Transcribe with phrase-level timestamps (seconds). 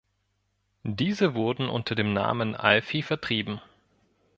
[0.81, 3.61] Diese wurden unter dem Namen Alfi vertrieben.